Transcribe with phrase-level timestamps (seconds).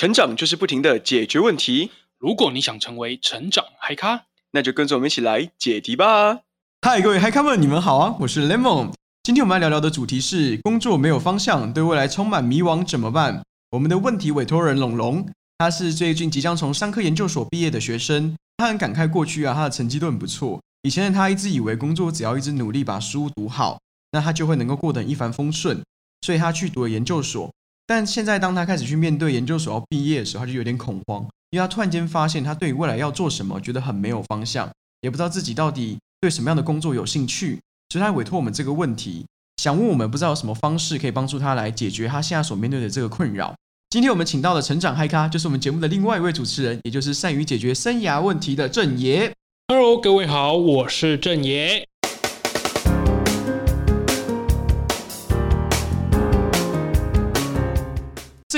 [0.00, 1.90] 成长就是不停的解决问题。
[2.18, 6.38] 如果你想成为成长嗨咖，那就跟着我们一起来解题吧。
[6.80, 8.16] 嗨，各位嗨咖们，你们好啊！
[8.20, 8.92] 我是 Lemon。
[9.22, 13.42] 今天我们来聊聊的主题是工作没有方向，对未来充满迷惘，怎么办？
[13.72, 20.58] 我们的问题委托人龙龙，他是最近即将从商科研究所毕业的学生，他很感慨过去啊，他的成绩都很不错。
[20.80, 23.78] 以前的他一直以为工作只要一直努力把书读好，
[24.12, 25.82] 那他就会能够过得一帆风顺，
[26.22, 27.50] 所以他去读了研究所。
[27.90, 31.26] 但现在当他开始去面对研究所要毕业的时候，他就有点恐慌。
[31.50, 37.58] 因为他突然间发现，他对于未来要做什么觉得很没有方向，也不知道自己到底对什么样的工作有兴趣，
[37.88, 39.26] 所以他委托我们这个问题，
[39.56, 43.52] 想问我们不知道有什么方式可以帮助他来解决他现在所面对的这个困扰。
[43.88, 49.32] 今天我们请到的成长嗨咖，就是我们节目的另外一位主持人，也就是善于解决生涯问题的郑爷。
[49.66, 51.89] Hello，各位好，我是郑爷。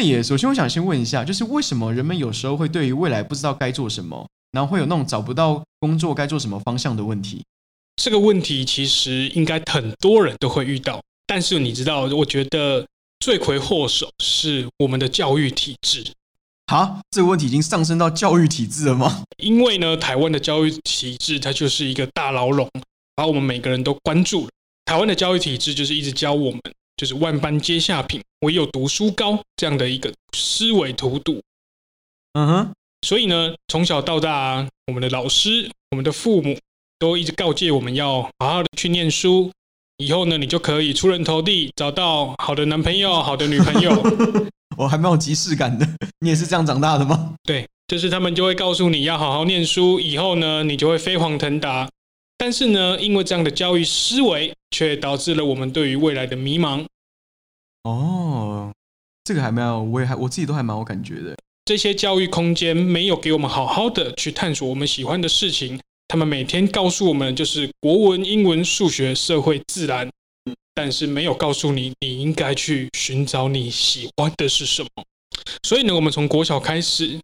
[0.02, 7.44] 正爷，首先我想先问一下，就是为什么人们有时候会对于未来不知道该做什么，然后会有那种找不到工作该做什么方向的问题？
[7.94, 12.84] 这个问题其实应该很多人都会遇到，但是你知道，我觉得
[13.20, 16.04] 罪魁祸首是我们的教育体制。
[16.66, 19.22] 啊，这个问题已经上升到教育体制了吗？
[19.36, 22.68] 因为呢，台湾的教育体制它就是一个大牢笼，
[23.14, 24.50] 把我们每个人都关住了。
[24.84, 26.60] 台湾的教育体制就是一直教我们。
[27.02, 31.42] 就是万般皆下品，唯有读书高这样的一个思维荼毒。
[32.34, 32.72] 嗯哼，
[33.04, 36.56] 所以呢，从小到大，我们的老师、我们的父母
[37.00, 39.50] 都一直告诫我们要好好的去念书，
[39.96, 43.90] 以后呢，你就可以出人头地，找到好的男朋友、好的女朋友。
[44.78, 45.84] 我还蛮有即视感的，
[46.20, 47.34] 你也是这样长大的吗？
[47.42, 51.90] 对，就是他们就会告诉你要好好念书，以后呢，你就会飞黄腾达。
[52.38, 56.86] 但是呢，因为这样的教育思维，却导致了我们对于未来的迷茫。
[57.84, 58.72] 哦，
[59.24, 61.36] 这个还蛮有，我也还我自己都还蛮有感觉的。
[61.64, 70.10] 这些教育空间没有给我们好好的去探索我们喜欢的事情，他们每天告诉我们就是国文、英文、数学、社会、自然，
[70.74, 74.88] 但是没有告诉你你应该去寻找你喜欢的是什么。
[75.62, 77.18] 所以呢，我们从国小开始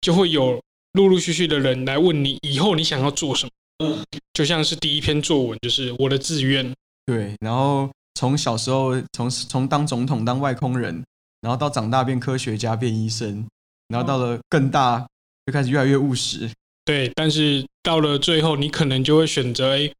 [0.00, 0.60] 就会有
[0.92, 3.48] 陆陆续续的人来问你以后你想要做什
[3.78, 6.72] 么，就像是第一篇作文就是我的志愿，
[7.06, 7.90] 对，然后。
[8.14, 11.04] 从小时候，从从当总统、当外空人，
[11.40, 13.46] 然后到长大变科学家、变医生，
[13.88, 15.06] 然后到了更大，
[15.46, 16.50] 就开始越来越务实。
[16.84, 19.92] 对，但是到了最后，你可能就会选择：哎，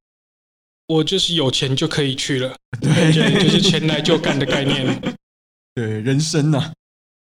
[0.87, 2.55] 我就是有钱就可以去了。
[2.81, 5.17] 对，就是钱来就干的概念。
[5.75, 6.73] 对，人生呐、啊。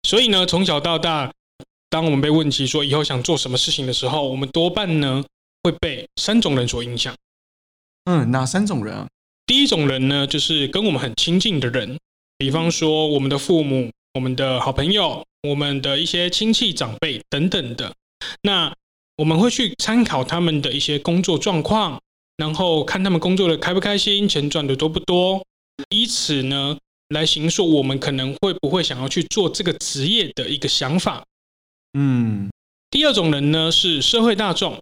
[0.04, 1.32] 所以呢，从小到大，
[1.90, 5.24] 当我们被问起说以后想做什么事情的时候，我们多半呢
[5.64, 7.16] 会被三种人所影响。
[8.06, 9.08] 嗯，哪三种人啊？
[9.52, 12.00] 第一种人呢，就是跟我们很亲近的人，
[12.38, 17.94] 比方说我们的父母、我们的好朋友、我们的一些亲戚长辈等等的。
[18.44, 18.74] 那
[19.18, 22.00] 我们会去参考他们的一些工作状况，
[22.38, 25.46] 然后看他们工作的开不开心，钱赚的多不多，
[25.90, 26.78] 以此呢
[27.10, 31.26] 来形塑我们可能会不会想要去做这个职业的一个想法。
[32.00, 32.50] 嗯，
[32.90, 34.80] 第二种人呢是社会大众，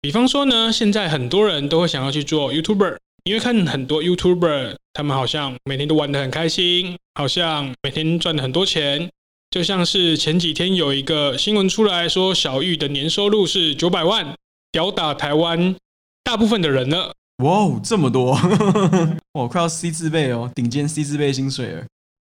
[0.00, 2.98] 比方说呢，现在很多人都会想要去做 YouTuber。
[3.24, 9.10] 因为看很多 YouTuber，他们好像每天都玩得很开心，好像每天赚了很多钱。
[9.50, 14.34] 就像是前几天有一个新闻出来说，小玉的年收入是九百万，
[14.72, 15.74] 吊打台湾
[16.22, 17.14] 大部分的人了。
[17.42, 18.38] 哇哦，这么多！
[19.32, 21.84] 我快要 C 字辈哦，顶尖 C 字辈薪水了。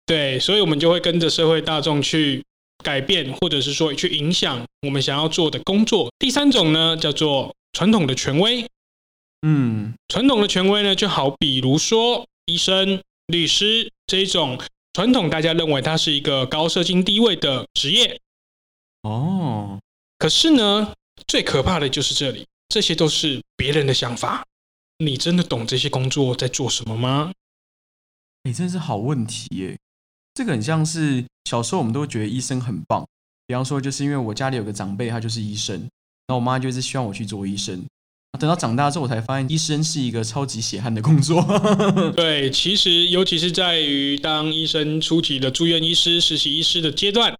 [0.07, 2.45] 对，所以我们就会跟着社会大众去
[2.85, 6.09] 改变，或者是说去影响我们想要做的工作。
[6.21, 8.65] 第三种呢，叫做传统的权威。
[9.47, 14.59] 嗯，传统的权威呢，就好比如说医生、律师这一种
[14.95, 18.19] 传统，大家认为它是一个高社经地位的职业。
[19.03, 19.79] 哦，
[20.19, 20.95] 可是呢，
[21.27, 24.47] 最可怕的就是这里，这些都是别人的想法。
[24.97, 27.31] 你真的懂这些工作在做什么吗？
[28.45, 29.79] 你、欸、真是好问题耶！
[30.33, 33.07] 这个很像是小时候我们都觉得医生很棒，
[33.47, 37.85] 比方说就是因为我家里有个长辈，他就是医生，然后我妈就是希望我去做医生。
[38.39, 41.43] 等到长大之后，我才发现医生是一个超级血汗的工作。
[42.17, 47.35] 对，其实尤其是在于当医生初级的住院医师、实习医师的阶段，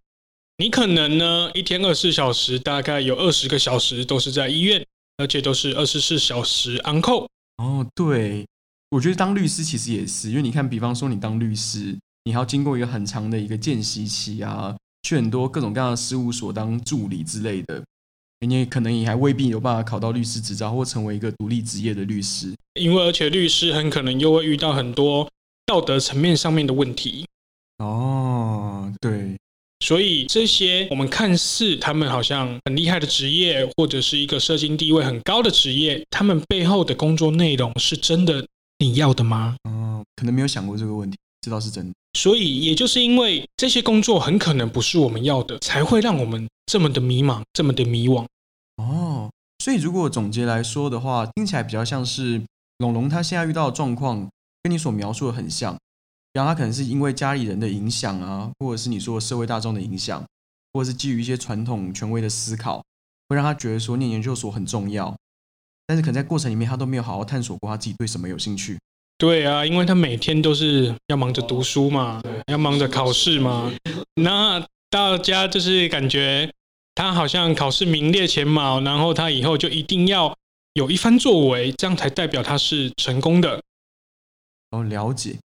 [0.57, 4.85] 你可能呢一天二十四小时，大概有二十个小时都是在医院，
[5.17, 7.27] 而且都是二十四小时 on call。
[7.57, 8.45] 哦，对，
[8.89, 17.83] 我觉得当律师其实也是，因为你看，比方说你当律师，你还要经过一个很长的一个见习期啊，去很多各种各样的事务所当助理之类的。
[18.45, 22.53] 你可能也还未必有办法考到律师执照，或成为一个独立职业的律师。
[22.79, 25.29] 因为而且律师很可能又会遇到很多
[25.65, 27.25] 道德层面上面的问题。
[27.77, 29.37] 哦，对，
[29.79, 38.45] 所以这些我们看似他们好像很厉害的职业，或者是一个社经地位很高的职业，他们背后的工作内容是真的
[38.79, 39.57] 你要的吗？
[39.69, 41.93] 嗯，可能没有想过这个问题，这倒是真的。
[42.17, 48.25] 所以也就是因为这些工作很可能不是我们要的，才会让我们这么的迷茫，这么的迷惘。
[49.65, 52.39] 所以如果总结来说的话，听起来比较像是
[52.77, 54.29] 龙龙他现在遇到的状况，
[54.61, 55.75] 跟你所描述的很像。
[56.33, 60.23] 然后他可能是因为家里人的影响啊，或者是你说的社会大众的影响，
[60.71, 62.83] 或者是基于一些传统权威的思考，
[63.27, 65.17] 会让他觉得说念研究所很重要。
[65.87, 68.77] 但是可能在过程里面，他都没有好好探索过他自己对什么有兴趣。
[69.17, 73.73] 对啊，因为他每天都是要忙着读书嘛，要忙着考试嘛。
[74.13, 76.53] 那大家就是感觉
[76.97, 80.33] 他好像考试名列前茅，然后他以后就一定要
[80.75, 83.61] 有一番作为，这样才代表他是成功的。
[84.71, 85.35] 哦，了解。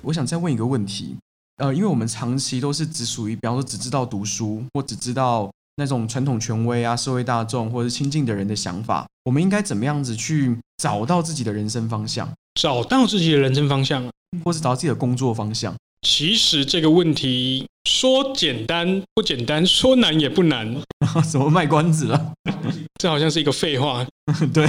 [0.00, 1.14] 我想再问一个问题，
[1.58, 12.26] 呃，因为我们长期都是只属于，比方说只知道读书，或只知道那种传统权威啊、社会大众或者是亲近的人的想法，我们应该怎么样子去找到自己的人生方向？
[12.54, 14.10] 找到自己的人生方向，
[14.44, 15.74] 或是找到自己的工作方向？
[16.02, 20.82] 其实这个问题说简单不简单，说难也不难。
[21.30, 22.32] 怎么卖关子了？
[22.98, 24.06] 这好像是一个废话。
[24.52, 24.66] 对，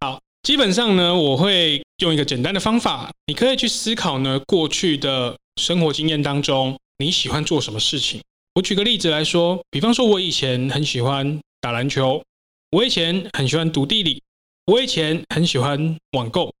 [0.00, 0.18] 好。
[0.44, 8.22] 基本上呢，我会用一个简单的方法，你可以去思考呢，过去的生活经验当中，你喜欢做什么事情？
[8.54, 12.22] 我举个例子来说，比方说，我以前很喜欢打篮球，
[12.70, 14.22] 我以前很喜欢读地理，
[14.66, 16.54] 我以前很喜欢网购，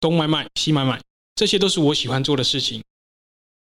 [0.00, 1.00] 东买买西买买，
[1.34, 2.82] 这些都是我喜欢做的事情。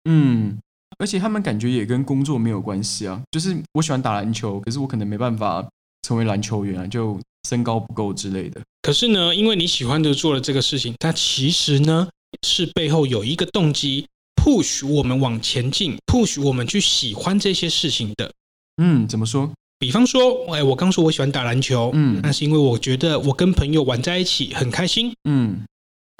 [0.09, 0.59] 嗯，
[0.99, 5.67] 而且他们感觉也跟工作没有关系啊，就是我喜欢打篮球，可是我可能没办法
[6.03, 7.21] 成为篮球员啊，就。
[7.49, 12.09] 身高不够之类的，可是呢，因为你喜欢的做了这个事情，它其实呢
[12.47, 14.07] 是背后有一个动机
[14.37, 18.33] ，push 我们往前进，push 我们去喜欢这些事情的。
[18.77, 19.51] 嗯，怎么说？
[19.81, 25.65] 比方说，哎，我刚说我喜欢打篮球，嗯，那是因为我觉得我跟朋友玩在一起很开心，嗯。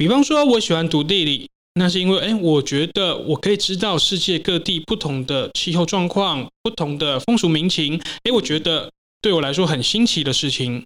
[0.03, 8.91] 比方说，我喜欢读地理，那是因为，哎，我觉得我可以知道世界各地不同的气候状况、不同的风俗民情，哎，我觉得
[9.21, 10.85] 对我来说很新奇的事情。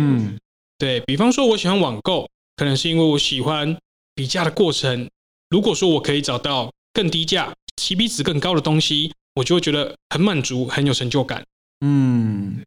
[0.00, 0.38] 嗯，
[0.78, 3.76] 对，比方说，我喜欢网购，可能是因为我喜欢
[4.14, 5.06] 比价的过程。
[5.50, 11.44] 如果说我可以找到更低价、起比值更高的东西，我就会觉得很满足，很有成就感。
[11.84, 12.64] 嗯，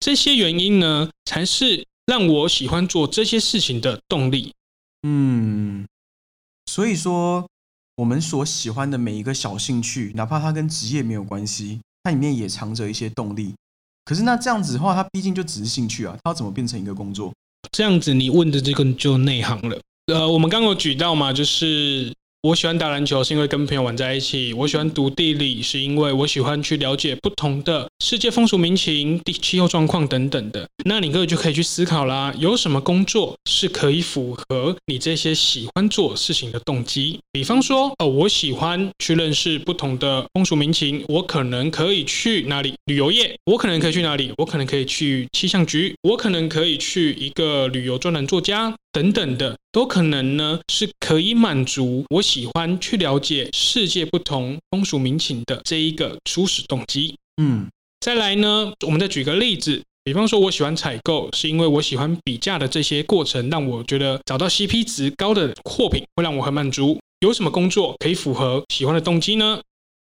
[0.00, 4.52] 这些原因呢，才是让我喜欢做这些事情的动力。
[5.02, 5.86] 嗯，
[6.66, 7.48] 所以说，
[7.96, 13.54] 我们所喜欢的每一个小兴趣，哪怕它跟职业没有关系，它里面也藏着一些动力。
[14.04, 17.32] 可是那这样子的话，它毕竟就只是兴趣啊，它要怎么变成一个工作？
[17.72, 19.80] 这样子，你问的这个就内行了。
[20.06, 22.12] 呃，我们刚刚有举到嘛，就是。
[22.42, 24.54] 我喜欢打篮球，是因为跟朋友玩在一起。
[24.54, 30.66] 我喜欢读地理，是因为我喜欢去了解不同的世界风俗民情、地气候状况等等的。
[30.86, 37.20] 那你各位就可以去思考啦，有什么工作是可以符合你这些喜欢做事情的动机？
[37.30, 42.72] 比方说，哦，我喜欢去认识不同的风俗民情，我可能可以去哪里？
[42.86, 44.32] 旅游业，我可能可以去哪里？
[44.38, 48.74] 我可能可以去气象局，我可能可以去一个旅游专栏作家。
[48.92, 57.16] 等等的都可能呢，是可以满足我喜欢去了解世界不同风俗民情的这一个初始动机。
[57.40, 57.68] 嗯，
[58.00, 66.98] 再来呢，我们再举个例子，比方说我喜欢采购，是因为我喜欢比价的这些过程，让我觉得找到 CP 值高的货品会让我很满足。
[67.20, 69.60] 有什么工作可以符合喜欢的动机呢？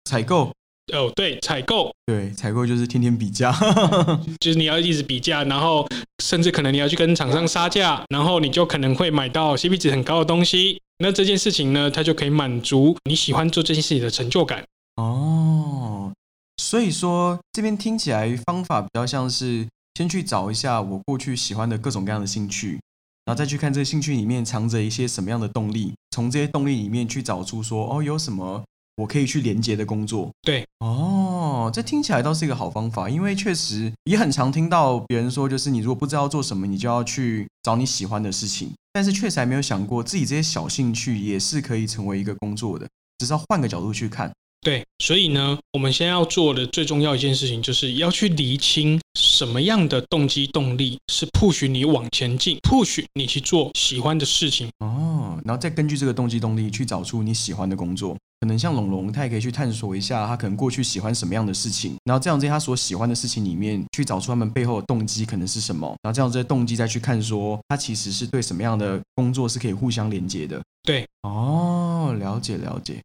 [0.03, 0.51] 采购。
[0.91, 3.53] 哦，对，采购，对，采购就是天天比价，
[4.41, 5.87] 就是你要一直比价，然后
[6.21, 10.81] 甚至可能你要去跟厂商杀价，然后你就可能会买到 CP 值很高的东西。
[10.97, 14.63] 那这件事情呢，它就可以满足你喜欢做这件事情的成就感。
[14.97, 16.11] 哦，
[16.57, 22.79] 所以说这边听起来方法比较像是先去找一下我过去喜欢的各种各样的兴趣，
[23.23, 28.65] 然后再去看这个兴趣里面藏着一些什么样的动力，从这些动力里面去找出说，哦，有什么。
[28.95, 38.71] 我可以去连接的工作，对哦，这听起来倒是一个好方法，因为确实也很常听到别人说，就是你如果不知道做什么，你就要去找你喜欢的事情。
[38.91, 44.31] 但是确实还没有想过自己这些小兴趣也是可以成为一个工作的，只是要换个角度去看。
[44.63, 54.69] 对，所以呢，我们现在要做的最重要一件事情，就是要去厘清什么样的动机动力是 push 你往前进，push 你去做喜欢的事情。
[54.79, 58.15] 哦，然后再根据这个动机动力去找出你喜欢的工作。
[58.39, 70.61] 可能像龙龙，他也可以去探索一下，他可能过去喜欢什么样的事情，然后这样在他所喜欢的事情里面去找出他们背后的动机可能是什么，然后这样这些动机再去看说，他其实是对什么样的工作是可以互相连接的。
[70.83, 73.01] 对，哦，了解了解。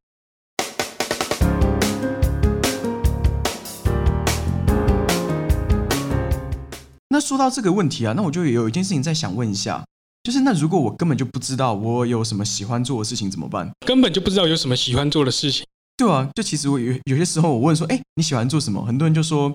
[7.11, 9.85] 那说到这个问题啊，那我就有一件事情在想问一下。
[10.25, 13.71] 就是那如果我根本就不知道我有什么喜欢做的事情怎么办？
[13.87, 15.65] 根本就不知道有什么喜欢做的事情。
[15.97, 18.85] 对啊，就其实我有有些时候我问说，哎，你喜欢做什么？
[18.85, 19.49] 很多人就说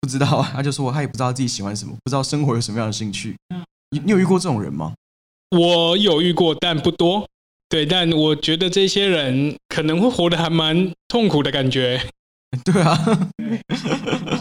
[0.00, 3.36] 不知道啊，他就说他也不知道自己喜欢什么，不知道生活有什么样的兴趣。
[3.90, 4.94] 你你有遇过这种人吗？
[5.50, 7.28] 我有遇过，但不多。
[7.68, 12.00] 对，但我觉得这些人可能会活得还蛮痛苦的感觉。
[12.64, 12.96] 对啊。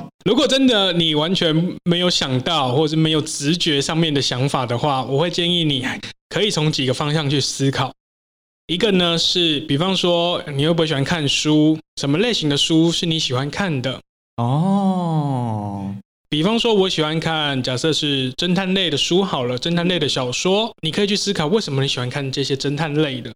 [0.25, 5.85] 如果真的你完全没有想到，或者是没有直觉上面的想法的话，我会建议你
[6.29, 7.93] 可以从几个方向去思考。
[8.67, 11.77] 一个呢是，比方说你会不会喜欢看书？
[11.97, 13.99] 什么类型的书是你喜欢看的？
[14.37, 15.93] 哦，
[16.29, 23.33] 比方说我喜欢看，假设是侦探类的书好了，侦探类的小说，你可以去思考为什么你喜欢看这些侦探类的？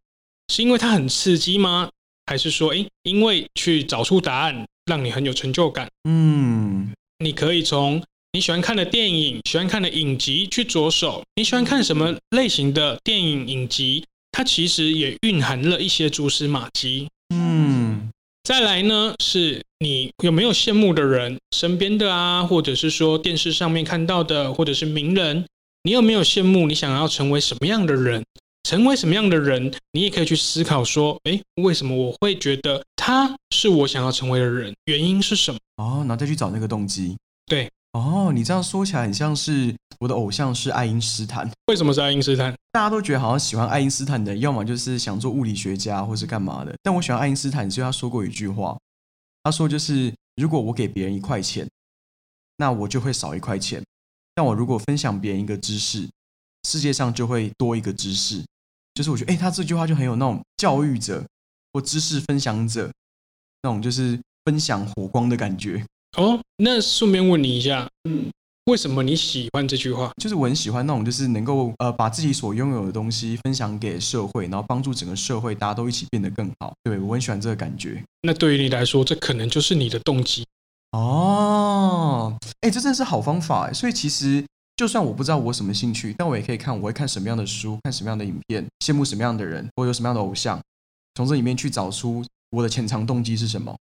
[0.54, 1.90] 是因为它很刺激吗？
[2.26, 4.66] 还是说，诶，因为去找出答案？
[4.88, 5.88] 让你很有成就感。
[6.10, 8.02] 嗯，你可以从
[8.34, 11.24] 你喜欢看的电影、喜欢看的影集去着手。
[11.36, 14.04] 你喜欢看什么类型的电影影集？
[14.32, 17.08] 它其实也蕴含了一些蛛丝马迹。
[17.34, 18.10] 嗯，
[18.44, 25.46] 再来呢，是你有没有羡慕的人，身边的啊，或者是说电视上面看到的，或者是名人，
[25.84, 26.68] 你有没有羡慕？
[26.68, 28.24] 你想要成为什么样的人？
[28.68, 34.76] 成为什么样的人，你也可以去思考说，诶，为什么我会觉得他是我想要成为的人？
[34.88, 35.58] 原因是什么？
[35.78, 37.16] 哦，然后再去找那个动机。
[37.46, 41.50] 对，哦，你这样说起来很像是我的偶像是爱因斯坦。
[41.68, 42.54] 为什么是爱因斯坦？
[42.74, 46.76] 大家都觉得好像喜欢爱因斯坦的，要么就是想做物理学家，或是干嘛的。
[46.84, 48.78] 但我喜欢爱因斯坦，是因为他说过一句话，
[49.44, 51.66] 他说就是如果我给别人一块钱，
[52.58, 53.82] 那我就会少一块钱；
[54.36, 56.06] 但我如果分享别人一个知识，
[56.68, 58.44] 世界上就会多一个知识。
[58.98, 61.24] 就是我觉得，哎，他这句话就很有那种教育者
[61.72, 62.92] 或知识分享者
[63.62, 65.86] 那种，就是分享火光的感觉。
[66.18, 68.26] 哦，那顺便问你一下，嗯，
[68.66, 70.12] 为什么你喜欢这句话？
[70.20, 76.74] 就是我很喜欢那种，就是能够呃把自己所拥有的东西分享给社会，然后帮助整个社会，大家都一起变得更好。
[76.82, 78.04] 对，我很喜欢这个感觉。
[78.24, 80.44] 那对于你来说，这可能就是你的动机。
[80.94, 83.72] 哦，哎，这真的是好方法。
[83.72, 84.44] 所以其实。
[84.78, 90.62] 就算我不知道我什么兴趣，但我也可以看我会看什么样的书，看什么样的影片，羡慕什么样的人，或有什么样的偶像，
[91.16, 93.76] 从这里面去找出我的潜藏动机是什么。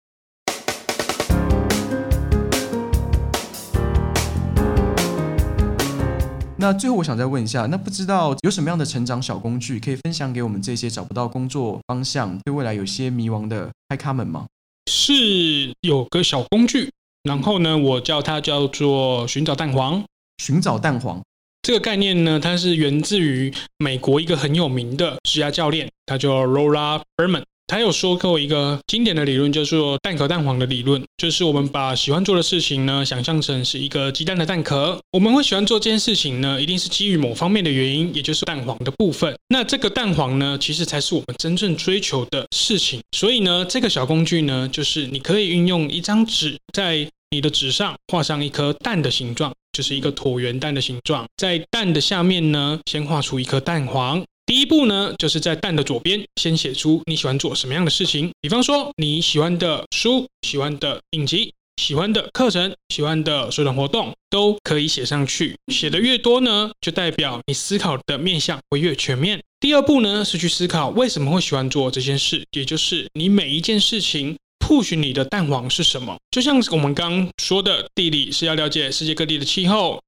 [6.56, 14.46] 那最后我想再问一下，那不知道有什么样的成长小工具可以分享给我们这些找不到工作方向、对未来有些迷惘的嗨咖们吗？
[14.88, 16.92] 是有个小工具，
[17.24, 20.04] 然后呢，我叫它叫做寻找蛋黄。
[20.38, 21.22] 寻找蛋黄
[21.62, 27.42] 这个概念呢，它是源自于美国一个很有名的职业教练，他叫 Laura Berman。
[27.66, 35.00] 他有说过一个经典的理论，叫做蛋壳蛋黄的理论，就是我们把喜欢做的事情呢，想象成是一个鸡蛋的蛋壳。
[35.12, 39.34] 我们会喜欢做这件事情呢，一定是基于某方面的原因，也就是蛋黄的部分。
[39.48, 43.00] 那这个蛋黄呢，其实才是我们真正追求的事情。
[43.12, 49.52] 所以呢，这个小工具呢，就是你可以运用一张纸，在你的纸上画上一颗蛋的形状。
[49.74, 54.24] 就是一个椭圆蛋的形状，在蛋的下面呢，先画出一颗蛋黄。
[54.46, 65.56] 第一步呢，就是在蛋的左边先写出你喜欢做什么样的事情，比方说你喜欢的书、喜欢的影集、喜欢的课程、喜欢的社团活动，都可以写上去。
[65.72, 69.42] 写的越多呢，就代表你思考的面向会越全面。
[69.58, 74.36] 第二步呢，是去思考为什么会喜欢做这件事，也就是你每一件事情。
[74.64, 76.16] Push 你的蛋黄是什么？
[76.30, 80.00] 就像我们刚说的，地理是要了解世界各地的气候；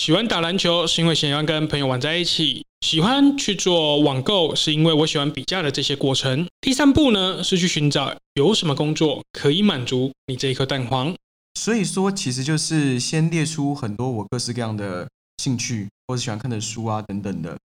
[0.00, 6.48] 喜欢打篮球是因为想要跟朋友玩在一起；喜欢去做网购是因为我喜欢比价的这些过程。
[6.62, 11.14] 第三步呢，是去寻找有什么工作可以满足你这一颗蛋黄。
[11.60, 17.58] 所以说，其实就是先列出很多我各式各样的兴趣或者喜欢看的书啊等等的，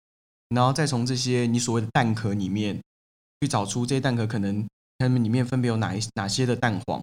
[0.50, 2.82] 然后再从这些你所谓的蛋壳里面
[3.40, 4.68] 去找出这些蛋壳可能。
[5.04, 7.02] 它们里面分别有哪一哪些的蛋黄，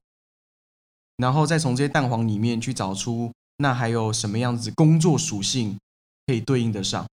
[1.16, 5.76] 然后再从这些蛋黄里面去找出那还有什么样子工作属性
[6.26, 7.06] 可以对应得上。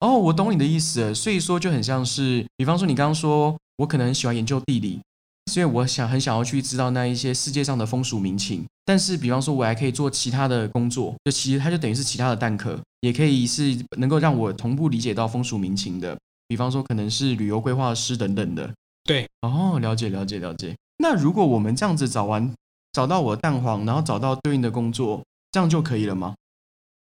[0.00, 1.14] 哦，我懂你的意思。
[1.14, 5.00] 所以说就很像是，比方说你刚刚说我可能很喜欢研究地理，
[5.46, 8.64] 所以我想很想要去知道那一些世界上的风俗民情。
[8.84, 16.18] 但是，比方说，我还可以做其他的工作，就其实它就等于是其他的蛋壳，也可以是能够让我同步理解到风俗民情的。
[16.48, 18.74] 比方说，可能是旅游规划师等等的。
[19.04, 20.76] 对，哦，了解了解了解。
[20.98, 22.54] 那如果我们这样子找完，
[22.92, 26.34] 找到我的蛋黄，然后找到对应的工作，这样就可以了吗？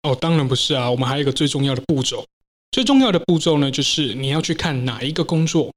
[0.04, 2.26] 哦，当然不是啊，我们还有一个最重要的步骤。
[2.72, 5.74] 最重要的步骤呢，就是你要去看哪一个工作，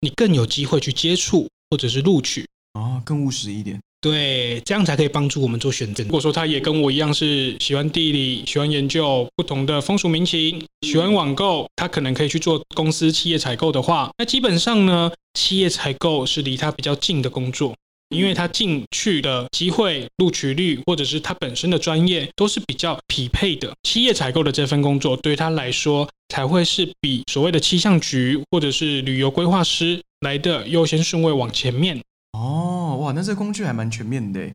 [0.00, 2.48] 你更有机会去接触或者是录取。
[2.72, 3.80] 哦，更务实一点。
[4.02, 6.02] 对，这样才可以帮助我们做选择。
[6.02, 17.76] 如果说他也跟我一样是喜欢地理、喜欢研究不同的风俗民情、喜欢网购，他可能可以去做公司企业采购的话，那基本上呢，企业采购是离他比较近的工作，
[18.08, 23.72] 因为他进去的机会、录取率或者是他本身的专业都是比较匹配的。
[23.84, 32.02] 企业采购的这份工作对他来说，才会是比所谓的气象局或者是旅游规划师来的优先顺位往前面。
[32.32, 34.50] 哦，哇，那这工具还蛮全面的。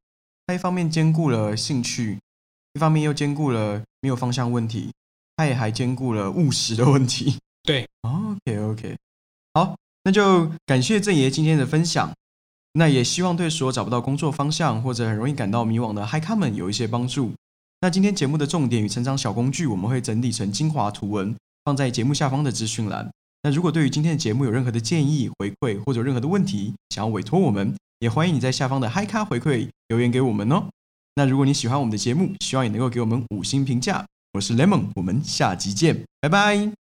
[0.46, 2.20] 它一方面兼顾了兴趣，
[2.74, 4.92] 一方面又兼顾了没有方向问题，
[5.36, 7.38] 它也还兼顾了务实的问题。
[7.64, 8.98] 对，OK OK，
[9.54, 12.12] 好，那就感谢郑爷今天的分享。
[12.74, 17.34] 那也希望对所有找不到工作方向或者很容易感到迷惘的嗨咖们有一些帮助。
[17.82, 23.12] 那今天节目的重点与成长小工具，我们会整理成精华图文，放在节目下方的资讯栏。
[23.44, 30.66] 那如果对于今天的节目有任何的建议、回馈或者任何的问题，想要委托我们，也欢迎你在下方的嗨咖回馈留言给我们哦。
[31.16, 34.06] 那如果你喜欢我们的节目，希望也能够给我们五星评价。
[34.34, 36.87] 我是 Lemon，我们下集见，拜拜。